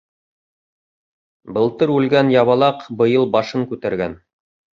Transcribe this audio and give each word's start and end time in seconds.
Былтыр 1.57 1.93
үлгән 1.97 2.33
ябалаҡ 2.37 2.83
быйыл 3.03 3.29
башын 3.37 3.69
күтәргән. 3.75 4.19